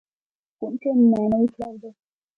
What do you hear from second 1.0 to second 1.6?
معنوي